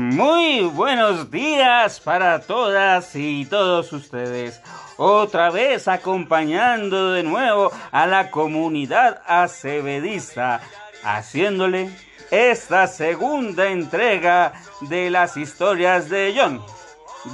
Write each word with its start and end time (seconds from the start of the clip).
Muy 0.00 0.62
buenos 0.62 1.30
días 1.30 2.00
para 2.00 2.40
todas 2.40 3.14
y 3.14 3.44
todos 3.44 3.92
ustedes. 3.92 4.58
Otra 4.96 5.50
vez 5.50 5.88
acompañando 5.88 7.12
de 7.12 7.22
nuevo 7.22 7.70
a 7.92 8.06
la 8.06 8.30
comunidad 8.30 9.20
acevedista, 9.26 10.62
haciéndole 11.04 11.90
esta 12.30 12.86
segunda 12.86 13.68
entrega 13.68 14.54
de 14.80 15.10
las 15.10 15.36
historias 15.36 16.08
de 16.08 16.34
John, 16.34 16.64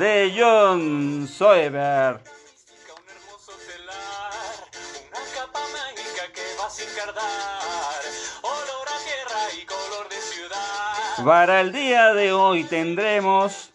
de 0.01 0.34
John 0.37 1.28
Soeber. 1.28 2.19
Para 11.27 11.61
el 11.61 11.73
día 11.73 12.15
de 12.15 12.30
hoy 12.30 12.62
tendremos 12.62 13.73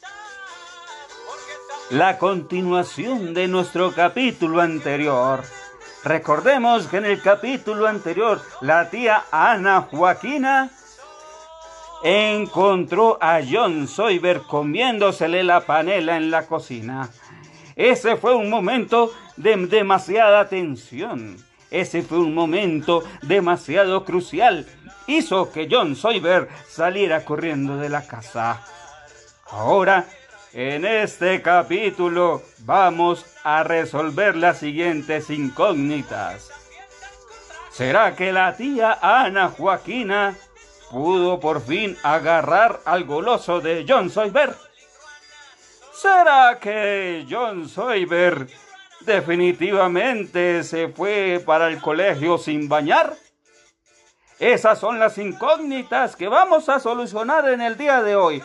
la 1.89 2.17
continuación 2.17 3.33
de 3.33 3.49
nuestro 3.49 3.91
capítulo 3.91 4.61
anterior. 4.61 5.43
Recordemos 6.05 6.87
que 6.87 6.95
en 6.95 7.05
el 7.07 7.21
capítulo 7.21 7.87
anterior 7.87 8.41
la 8.61 8.89
tía 8.89 9.25
Ana 9.33 9.81
Joaquina 9.81 10.69
encontró 12.05 13.17
a 13.19 13.41
John 13.45 13.85
Soyber 13.89 14.43
comiéndosele 14.43 15.43
la 15.43 15.59
panela 15.59 16.15
en 16.15 16.31
la 16.31 16.47
cocina. 16.47 17.09
Ese 17.75 18.15
fue 18.15 18.33
un 18.33 18.49
momento 18.49 19.11
de 19.35 19.57
demasiada 19.57 20.47
tensión. 20.47 21.35
Ese 21.69 22.01
fue 22.01 22.19
un 22.19 22.33
momento 22.33 23.03
demasiado 23.23 24.05
crucial 24.05 24.65
hizo 25.07 25.51
que 25.51 25.67
John 25.69 25.95
Soyber 25.95 26.49
saliera 26.67 27.25
corriendo 27.25 27.77
de 27.77 27.89
la 27.89 28.07
casa. 28.07 28.61
Ahora, 29.49 30.05
en 30.53 30.85
este 30.85 31.41
capítulo, 31.41 32.41
vamos 32.59 33.25
a 33.43 33.63
resolver 33.63 34.35
las 34.35 34.59
siguientes 34.59 35.29
incógnitas. 35.29 36.49
¿Será 37.71 38.15
que 38.15 38.33
la 38.33 38.55
tía 38.57 38.99
Ana 39.01 39.49
Joaquina 39.49 40.35
pudo 40.89 41.39
por 41.39 41.61
fin 41.61 41.97
agarrar 42.03 42.81
al 42.83 43.05
goloso 43.05 43.61
de 43.61 43.85
John 43.87 44.09
Soyber? 44.09 44.53
¿Será 45.93 46.59
que 46.59 47.25
John 47.29 47.69
Soyber 47.69 48.47
definitivamente 49.01 50.63
se 50.63 50.89
fue 50.89 51.41
para 51.45 51.69
el 51.69 51.79
colegio 51.79 52.37
sin 52.37 52.67
bañar? 52.67 53.15
Esas 54.41 54.79
son 54.79 54.97
las 54.97 55.19
incógnitas 55.19 56.15
que 56.15 56.27
vamos 56.27 56.67
a 56.67 56.79
solucionar 56.79 57.47
en 57.47 57.61
el 57.61 57.77
día 57.77 58.01
de 58.01 58.15
hoy. 58.15 58.41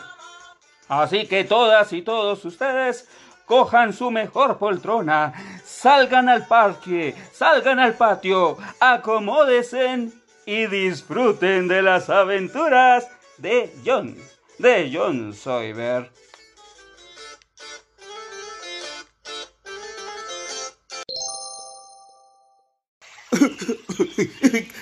Así 0.87 1.25
que 1.25 1.43
todas 1.43 1.91
y 1.91 2.03
todos 2.03 2.45
ustedes 2.45 3.09
cojan 3.47 3.93
su 3.93 4.11
mejor 4.11 4.59
poltrona, 4.59 5.33
salgan 5.65 6.29
al 6.29 6.45
parque, 6.45 7.15
salgan 7.33 7.79
al 7.79 7.95
patio, 7.95 8.59
acomódense 8.79 10.09
y 10.45 10.67
disfruten 10.67 11.67
de 11.67 11.81
las 11.81 12.11
aventuras 12.11 13.09
de 13.39 13.73
John, 13.83 14.15
de 14.59 14.91
John 14.93 15.33
Soyber. 15.33 16.11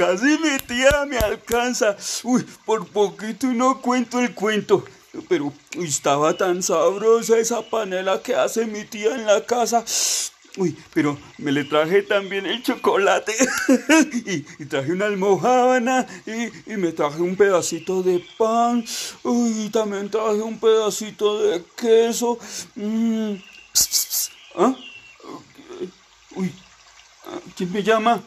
Casi 0.00 0.38
mi 0.38 0.56
tía 0.66 1.04
me 1.06 1.18
alcanza. 1.18 1.94
Uy, 2.22 2.42
por 2.64 2.88
poquito 2.88 3.48
no 3.48 3.82
cuento 3.82 4.18
el 4.18 4.34
cuento. 4.34 4.82
Pero 5.28 5.52
estaba 5.72 6.34
tan 6.34 6.62
sabrosa 6.62 7.36
esa 7.36 7.60
panela 7.60 8.22
que 8.22 8.34
hace 8.34 8.64
mi 8.64 8.84
tía 8.84 9.14
en 9.14 9.26
la 9.26 9.44
casa. 9.44 9.84
Uy, 10.56 10.74
pero 10.94 11.18
me 11.36 11.52
le 11.52 11.64
traje 11.64 12.00
también 12.00 12.46
el 12.46 12.62
chocolate. 12.62 13.34
y, 14.58 14.64
traje 14.64 14.90
una 14.90 15.04
almohadana. 15.04 16.06
Y, 16.26 16.76
me 16.78 16.92
traje 16.92 17.20
un 17.20 17.36
pedacito 17.36 18.02
de 18.02 18.24
pan. 18.38 18.82
Uy, 19.22 19.68
también 19.68 20.08
traje 20.08 20.40
un 20.40 20.58
pedacito 20.58 21.42
de 21.42 21.62
queso. 21.76 22.38
Mm. 22.74 23.34
¿Ah? 24.54 24.74
Uy, 26.36 26.50
¿quién 27.54 27.70
me 27.70 27.82
llama? 27.82 28.22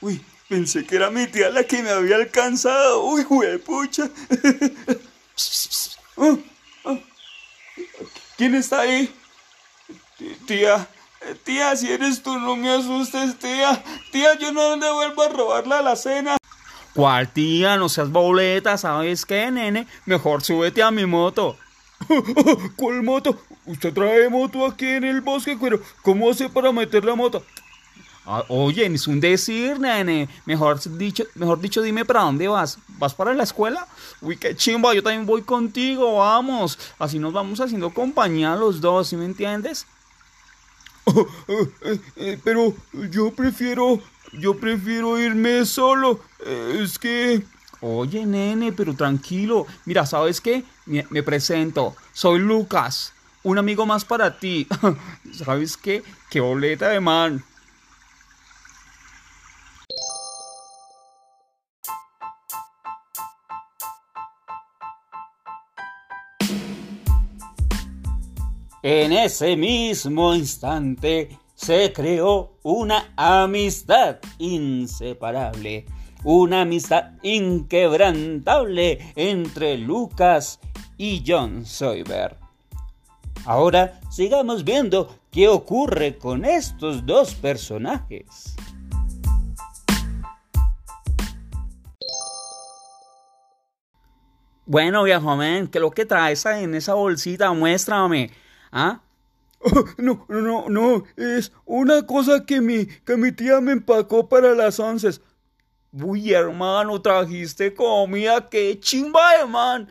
Uy, 0.00 0.22
Pensé 0.48 0.86
que 0.86 0.96
era 0.96 1.10
mi 1.10 1.26
tía 1.26 1.50
la 1.50 1.64
que 1.64 1.82
me 1.82 1.90
había 1.90 2.16
alcanzado. 2.16 3.04
Uy, 3.04 3.24
pucha. 3.64 4.08
Ah, 6.20 6.36
ah. 6.84 6.98
¿Quién 8.36 8.56
está 8.56 8.80
ahí? 8.80 9.14
Tía, 10.48 10.88
tía, 11.44 11.76
si 11.76 11.92
eres 11.92 12.24
tú, 12.24 12.36
no 12.40 12.56
me 12.56 12.70
asustes, 12.70 13.38
tía. 13.38 13.80
Tía, 14.10 14.36
yo 14.36 14.50
no 14.50 14.74
le 14.74 14.90
vuelvo 14.90 15.22
a 15.22 15.28
robarle 15.28 15.74
a 15.76 15.82
la 15.82 15.94
cena. 15.94 16.36
¿Cuál 16.92 17.32
tía? 17.32 17.76
No 17.76 17.88
seas 17.88 18.10
boleta, 18.10 18.76
¿sabes 18.76 19.24
qué, 19.24 19.48
nene? 19.52 19.86
Mejor 20.06 20.42
súbete 20.42 20.82
a 20.82 20.90
mi 20.90 21.06
moto. 21.06 21.56
¿Cuál 22.76 23.04
moto? 23.04 23.40
Usted 23.66 23.92
trae 23.92 24.28
moto 24.28 24.66
aquí 24.66 24.86
en 24.86 25.04
el 25.04 25.20
bosque, 25.20 25.56
pero 25.60 25.80
¿cómo 26.02 26.30
hace 26.30 26.48
para 26.48 26.72
meter 26.72 27.04
la 27.04 27.14
moto? 27.14 27.44
Ah, 28.30 28.44
oye, 28.48 28.84
es 28.84 29.06
un 29.06 29.20
decir, 29.20 29.80
nene. 29.80 30.28
Mejor 30.44 30.78
dicho, 30.98 31.24
mejor 31.34 31.62
dicho, 31.62 31.80
dime 31.80 32.04
para 32.04 32.20
dónde 32.20 32.46
vas. 32.46 32.76
¿Vas 32.98 33.14
para 33.14 33.32
la 33.32 33.44
escuela? 33.44 33.88
Uy, 34.20 34.36
qué 34.36 34.54
chimba, 34.54 34.92
yo 34.92 35.02
también 35.02 35.24
voy 35.24 35.40
contigo, 35.40 36.18
vamos. 36.18 36.78
Así 36.98 37.18
nos 37.18 37.32
vamos 37.32 37.58
haciendo 37.58 37.88
compañía 37.88 38.54
los 38.54 38.82
dos, 38.82 39.08
¿sí 39.08 39.16
me 39.16 39.24
entiendes? 39.24 39.86
Eh, 41.80 41.98
eh, 42.16 42.38
pero 42.44 42.74
yo 43.10 43.30
prefiero, 43.30 43.98
yo 44.34 44.58
prefiero 44.58 45.18
irme 45.18 45.64
solo. 45.64 46.20
Eh, 46.44 46.80
es 46.82 46.98
que... 46.98 47.42
Oye, 47.80 48.26
nene, 48.26 48.72
pero 48.72 48.94
tranquilo. 48.94 49.66
Mira, 49.86 50.04
¿sabes 50.04 50.42
qué? 50.42 50.64
Me, 50.84 51.06
me 51.08 51.22
presento. 51.22 51.96
Soy 52.12 52.40
Lucas, 52.40 53.14
un 53.42 53.56
amigo 53.56 53.86
más 53.86 54.04
para 54.04 54.38
ti. 54.38 54.68
¿Sabes 55.32 55.78
qué? 55.78 56.02
Qué 56.28 56.40
boleta 56.40 56.90
de 56.90 57.00
man. 57.00 57.42
En 68.82 69.12
ese 69.12 69.56
mismo 69.56 70.36
instante 70.36 71.36
se 71.56 71.92
creó 71.92 72.52
una 72.62 73.12
amistad 73.16 74.18
inseparable, 74.38 75.84
una 76.22 76.60
amistad 76.60 77.10
inquebrantable 77.24 79.12
entre 79.16 79.78
Lucas 79.78 80.60
y 80.96 81.24
John 81.26 81.66
Soyber. 81.66 82.36
Ahora 83.44 83.98
sigamos 84.12 84.62
viendo 84.62 85.12
qué 85.32 85.48
ocurre 85.48 86.16
con 86.16 86.44
estos 86.44 87.04
dos 87.04 87.34
personajes. 87.34 88.54
Bueno, 94.66 95.02
viejo 95.02 95.34
men, 95.34 95.66
¿qué 95.66 95.78
es 95.78 95.82
lo 95.82 95.90
que 95.90 96.06
traes 96.06 96.46
en 96.46 96.76
esa 96.76 96.94
bolsita? 96.94 97.52
Muéstrame. 97.52 98.30
¿Ah? 98.70 99.00
no, 99.98 100.24
no, 100.28 100.68
no, 100.68 101.04
es 101.16 101.52
una 101.64 102.06
cosa 102.06 102.44
que 102.46 102.60
mi, 102.60 102.86
que 102.86 103.16
mi 103.16 103.32
tía 103.32 103.60
me 103.60 103.72
empacó 103.72 104.28
para 104.28 104.54
las 104.54 104.78
once. 104.78 105.20
Uy, 105.90 106.32
hermano, 106.32 107.00
trajiste 107.00 107.74
comida, 107.74 108.48
qué 108.48 108.78
chimba, 108.78 109.36
hermano. 109.40 109.86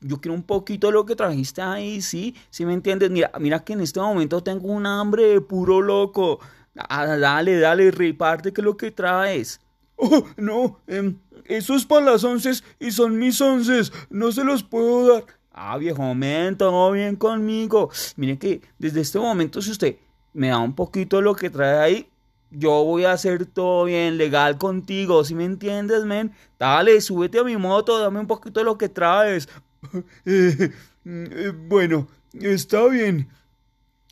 Yo 0.00 0.18
quiero 0.18 0.34
un 0.34 0.42
poquito 0.42 0.86
de 0.86 0.94
lo 0.94 1.04
que 1.04 1.14
trajiste 1.14 1.60
ahí, 1.60 2.00
¿sí? 2.00 2.34
¿Sí 2.48 2.64
me 2.64 2.72
entiendes? 2.72 3.10
Mira, 3.10 3.30
mira 3.38 3.62
que 3.62 3.74
en 3.74 3.82
este 3.82 4.00
momento 4.00 4.42
tengo 4.42 4.68
un 4.68 4.86
hambre 4.86 5.24
de 5.24 5.40
puro 5.42 5.82
loco. 5.82 6.40
Ah, 6.76 7.06
dale, 7.06 7.58
dale, 7.58 7.90
reparte 7.90 8.52
que 8.52 8.62
lo 8.62 8.76
que 8.76 8.90
traes. 8.90 9.60
Oh, 9.96 10.24
no, 10.36 10.80
em, 10.86 11.18
eso 11.44 11.74
es 11.74 11.84
para 11.84 12.06
las 12.06 12.24
once 12.24 12.50
y 12.80 12.90
son 12.90 13.18
mis 13.18 13.40
once, 13.40 13.92
no 14.10 14.32
se 14.32 14.44
los 14.44 14.64
puedo 14.64 15.12
dar. 15.12 15.24
Ah, 15.56 15.78
viejo 15.78 16.02
momento, 16.02 16.68
todo 16.68 16.90
bien 16.90 17.14
conmigo. 17.14 17.88
Mire 18.16 18.38
que 18.38 18.60
desde 18.76 19.00
este 19.02 19.20
momento, 19.20 19.62
si 19.62 19.70
usted 19.70 19.96
me 20.32 20.48
da 20.48 20.58
un 20.58 20.74
poquito 20.74 21.18
de 21.18 21.22
lo 21.22 21.36
que 21.36 21.48
trae 21.48 21.78
ahí, 21.78 22.08
yo 22.50 22.84
voy 22.84 23.04
a 23.04 23.12
hacer 23.12 23.46
todo 23.46 23.84
bien 23.84 24.18
legal 24.18 24.58
contigo, 24.58 25.22
si 25.24 25.36
me 25.36 25.44
entiendes, 25.44 26.04
men? 26.04 26.32
Dale, 26.58 27.00
súbete 27.00 27.38
a 27.38 27.44
mi 27.44 27.56
moto, 27.56 28.00
dame 28.00 28.18
un 28.18 28.26
poquito 28.26 28.60
de 28.60 28.64
lo 28.64 28.76
que 28.78 28.88
traes. 28.88 29.48
Eh, 30.24 30.70
eh, 31.04 31.52
bueno, 31.54 32.08
está 32.32 32.86
bien. 32.86 33.28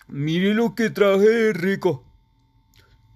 Mire 0.06 0.52
lo 0.52 0.74
que 0.74 0.90
traje 0.90 1.54
rico. 1.54 2.04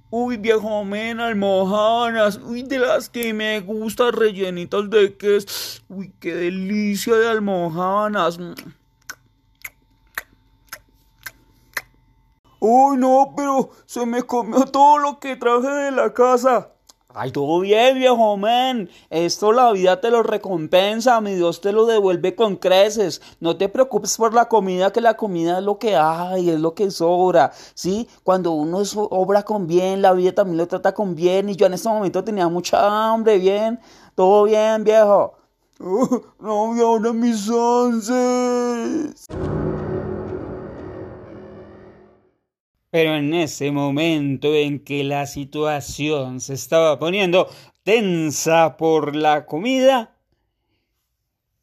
Uy, 0.09 0.37
viejo 0.37 0.85
men, 0.85 1.19
almohadas. 1.21 2.39
Uy, 2.39 2.63
de 2.63 2.79
las 2.79 3.11
que 3.11 3.35
me 3.35 3.61
gustan, 3.61 4.13
rellenitas 4.13 4.89
de 4.89 5.17
queso. 5.17 5.83
Uy, 5.89 6.13
qué 6.21 6.35
delicia 6.35 7.17
de 7.17 7.29
almohadas. 7.29 8.39
Uy, 12.61 12.97
no, 12.97 13.35
pero 13.37 13.71
se 13.87 14.07
me 14.07 14.23
comió 14.23 14.65
todo 14.67 14.99
lo 14.99 15.19
que 15.19 15.37
traje 15.37 15.69
de 15.69 15.91
la 15.91 16.15
casa. 16.15 16.76
Ay, 17.19 17.33
todo 17.33 17.61
bien, 17.61 17.99
viejo 17.99 18.37
men. 18.37 18.91
Esto 19.09 19.51
la 19.51 19.73
vida 19.73 20.03
te 20.03 20.11
lo 20.11 20.23
recompensa, 20.23 21.19
mi 21.23 21.35
Dios 21.35 21.63
te 21.63 21.73
lo 21.73 21.87
devuelve 21.87 22.35
con 22.35 22.57
creces. 22.57 23.23
No 23.41 23.57
te 23.57 23.71
preocupes 23.71 24.19
por 24.19 24.35
la 24.35 24.49
comida, 24.51 24.93
que 24.93 25.01
la 25.01 25.15
comida 25.15 25.57
es 25.57 25.65
lo 25.65 25.79
que 25.79 25.97
hay, 25.97 26.51
es 26.51 26.61
lo 26.61 26.75
que 26.75 26.91
sobra. 26.91 27.53
¿Sí? 27.73 28.07
Cuando 28.23 28.51
uno 28.51 28.83
obra 29.09 29.45
con 29.45 29.67
bien, 29.67 30.03
la 30.03 30.13
vida 30.13 30.35
también 30.35 30.59
lo 30.59 30.69
trata 30.69 30.93
con 30.93 31.15
bien. 31.15 31.49
Y 31.49 31.57
yo 31.57 31.65
en 31.65 31.73
este 31.73 31.89
momento 31.89 32.23
tenía 32.23 32.49
mucha 32.49 33.11
hambre, 33.11 33.39
bien. 33.39 33.81
Todo 34.15 34.45
bien, 34.45 34.85
viejo. 34.85 35.39
no, 35.79 36.77
y 36.77 36.81
ahora 36.81 37.15
mis 37.15 37.49
once. 37.49 39.15
Pero 42.97 43.15
en 43.15 43.35
ese 43.35 43.71
momento 43.73 44.55
en 44.55 44.83
que 44.83 45.05
la 45.05 45.27
situación 45.27 46.41
se 46.41 46.55
estaba 46.55 46.99
poniendo 46.99 47.47
tensa 47.83 48.79
por 48.79 49.15
la 49.15 49.45
comida, 49.45 50.17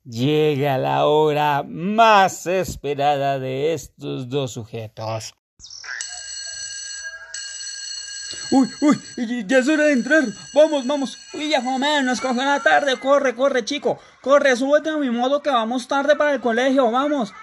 llega 0.06 0.78
la 0.78 1.08
hora 1.08 1.64
más 1.68 2.46
esperada 2.46 3.40
de 3.40 3.74
estos 3.74 4.30
dos 4.30 4.52
sujetos. 4.52 5.34
Uy, 8.52 8.70
uy, 8.82 9.46
ya 9.48 9.58
es 9.58 9.68
hora 9.68 9.86
de 9.86 9.94
entrar. 9.94 10.22
Vamos, 10.54 10.86
vamos. 10.86 11.18
Uy, 11.34 11.50
ya 11.50 11.62
man, 11.62 12.06
nos 12.06 12.22
coge 12.22 12.46
la 12.46 12.60
tarde. 12.60 13.00
Corre, 13.00 13.34
corre, 13.34 13.66
chico. 13.66 13.98
Corre, 14.22 14.56
súbete 14.56 14.92
a 14.92 14.98
mi 14.98 15.10
modo 15.10 15.42
que 15.42 15.50
vamos 15.50 15.88
tarde 15.88 16.16
para 16.16 16.36
el 16.36 16.42
colegio. 16.42 16.92
Vamos. 16.92 17.34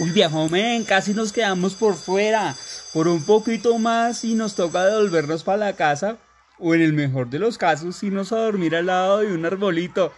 Uy, 0.00 0.12
viejo 0.12 0.48
men, 0.48 0.84
casi 0.84 1.12
nos 1.12 1.30
quedamos 1.30 1.74
por 1.74 1.94
fuera. 1.94 2.56
Por 2.94 3.06
un 3.06 3.22
poquito 3.22 3.78
más 3.78 4.24
y 4.24 4.32
nos 4.34 4.54
toca 4.54 4.86
devolvernos 4.86 5.44
para 5.44 5.58
la 5.58 5.72
casa. 5.74 6.16
O 6.58 6.74
en 6.74 6.80
el 6.80 6.94
mejor 6.94 7.28
de 7.28 7.38
los 7.38 7.58
casos, 7.58 8.02
irnos 8.02 8.32
a 8.32 8.38
dormir 8.38 8.74
al 8.74 8.86
lado 8.86 9.18
de 9.18 9.34
un 9.34 9.44
arbolito. 9.44 10.10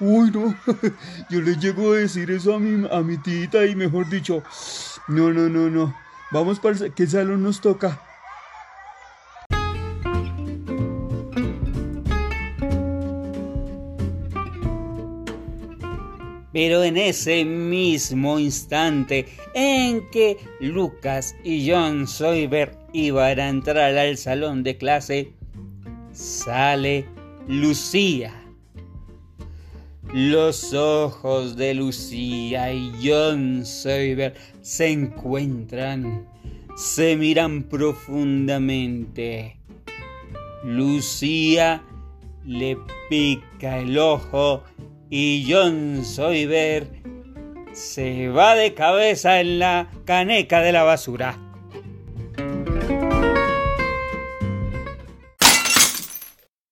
Uy, 0.00 0.32
no. 0.32 0.56
Yo 1.30 1.40
le 1.42 1.54
llego 1.54 1.92
a 1.92 1.98
decir 1.98 2.28
eso 2.32 2.56
a 2.56 2.58
mi, 2.58 2.88
a 2.90 3.02
mi 3.02 3.18
tita 3.18 3.64
y 3.66 3.76
mejor 3.76 4.08
dicho, 4.08 4.42
no, 5.06 5.32
no, 5.32 5.48
no, 5.48 5.70
no. 5.70 5.94
Vamos 6.32 6.58
para 6.58 6.76
el... 6.76 6.92
¿Qué 6.92 7.06
salón 7.06 7.44
nos 7.44 7.60
toca? 7.60 8.00
Pero 16.62 16.84
en 16.84 16.98
ese 16.98 17.42
mismo 17.46 18.38
instante 18.38 19.24
en 19.54 20.10
que 20.10 20.36
Lucas 20.60 21.34
y 21.42 21.70
John 21.70 22.06
Soyber 22.06 22.76
iban 22.92 23.40
a 23.40 23.48
entrar 23.48 23.96
al 23.96 24.18
salón 24.18 24.62
de 24.62 24.76
clase, 24.76 25.32
sale 26.12 27.06
Lucía. 27.48 28.34
Los 30.12 30.74
ojos 30.74 31.56
de 31.56 31.72
Lucía 31.72 32.70
y 32.74 32.92
John 33.02 33.64
Soyber 33.64 34.34
se 34.60 34.90
encuentran, 34.90 36.28
se 36.76 37.16
miran 37.16 37.62
profundamente. 37.62 39.56
Lucía 40.62 41.82
le 42.44 42.76
pica 43.08 43.78
el 43.78 43.96
ojo 43.96 44.62
y 45.10 45.44
John 45.48 46.04
Soyber 46.04 46.86
se 47.72 48.28
va 48.28 48.54
de 48.54 48.74
cabeza 48.74 49.40
en 49.40 49.58
la 49.58 49.90
caneca 50.04 50.60
de 50.60 50.72
la 50.72 50.84
basura. 50.84 51.36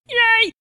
¡Ay! 0.07 0.53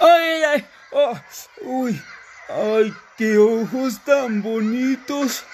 ¡Ay, 0.00 0.42
ay! 0.54 0.64
Oh, 0.92 1.18
¡Uy! 1.62 2.00
¡Ay, 2.48 2.92
qué 3.18 3.36
ojos 3.36 4.04
tan 4.04 4.40
bonitos! 4.40 5.44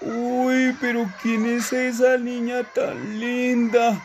¡Uy, 0.00 0.74
pero 0.80 1.06
quién 1.22 1.44
es 1.44 1.70
esa 1.74 2.16
niña 2.16 2.64
tan 2.72 3.20
linda! 3.20 4.02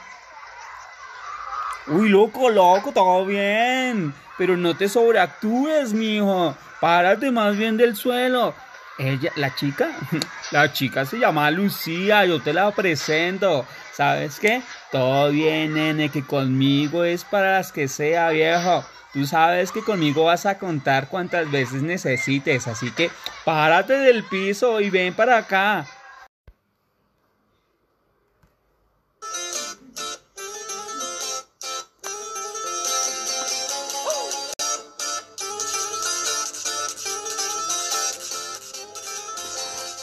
Uy, 1.88 2.10
loco, 2.10 2.50
loco, 2.50 2.92
todo 2.92 3.26
bien. 3.26 4.14
Pero 4.38 4.58
no 4.58 4.76
te 4.76 4.90
sobreactúes, 4.90 5.94
mijo. 5.94 6.56
Párate 6.82 7.32
más 7.32 7.56
bien 7.56 7.78
del 7.78 7.96
suelo. 7.96 8.56
Ella, 8.98 9.32
la 9.36 9.54
chica, 9.54 9.90
la 10.52 10.72
chica 10.72 11.06
se 11.06 11.20
llama 11.20 11.52
Lucía, 11.52 12.26
yo 12.26 12.42
te 12.42 12.54
la 12.54 12.72
presento. 12.72 13.66
¿Sabes 13.92 14.40
qué? 14.40 14.62
Todo 14.92 15.30
bien, 15.30 15.74
nene, 15.74 16.10
que 16.10 16.26
conmigo 16.26 17.04
es 17.04 17.24
para 17.24 17.58
las 17.58 17.72
que 17.72 17.88
sea, 17.88 18.30
viejo. 18.30 18.84
Tú 19.14 19.26
sabes 19.26 19.72
que 19.72 19.82
conmigo 19.82 20.26
vas 20.26 20.46
a 20.46 20.58
contar 20.58 21.08
cuantas 21.08 21.50
veces 21.50 21.82
necesites, 21.82 22.68
así 22.68 22.92
que 22.92 23.12
párate 23.46 23.94
del 23.94 24.24
piso 24.24 24.82
y 24.82 24.90
ven 24.90 25.14
para 25.14 25.38
acá. 25.38 25.86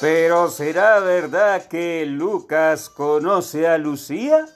Pero 0.02 0.50
¿será 0.50 0.98
verdad 0.98 1.66
que 1.68 2.04
Lucas 2.06 2.90
conoce 2.90 3.68
a 3.68 3.78
Lucía? 3.78 4.48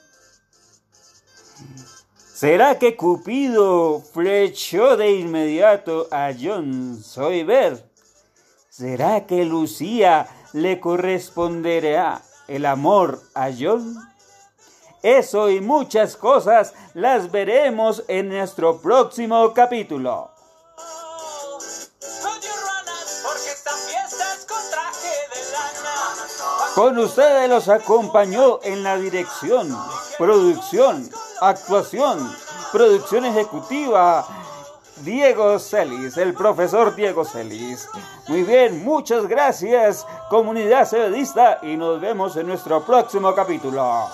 ¿Será 2.33 2.77
que 2.77 2.97
Cupido 2.97 4.01
flechó 4.01 4.97
de 4.97 5.11
inmediato 5.11 6.09
a 6.11 6.33
John 6.37 7.01
Soyber? 7.01 7.81
¿Será 8.67 9.25
que 9.25 9.45
Lucía 9.45 10.27
le 10.51 10.81
corresponderá 10.81 12.21
el 12.49 12.65
amor 12.65 13.21
a 13.33 13.49
John? 13.57 13.95
Eso 15.01 15.49
y 15.49 15.61
muchas 15.61 16.17
cosas 16.17 16.73
las 16.93 17.31
veremos 17.31 18.03
en 18.09 18.27
nuestro 18.27 18.81
próximo 18.81 19.53
capítulo. 19.53 20.36
Con 26.77 26.95
ustedes 26.99 27.49
los 27.49 27.69
acompañó 27.69 28.59
en 28.61 28.83
la 28.83 28.97
dirección, 28.97 29.75
producción, 30.15 31.09
actuación, 31.41 32.31
producción 32.71 33.25
ejecutiva, 33.25 34.23
Diego 34.97 35.57
Celis, 35.57 36.17
el 36.17 36.35
profesor 36.35 36.95
Diego 36.95 37.25
Celis. 37.25 37.89
Muy 38.27 38.43
bien, 38.43 38.85
muchas 38.85 39.25
gracias, 39.25 40.05
comunidad 40.29 40.85
cedista, 40.85 41.57
y 41.63 41.75
nos 41.77 41.99
vemos 41.99 42.37
en 42.37 42.45
nuestro 42.45 42.85
próximo 42.85 43.33
capítulo. 43.33 44.07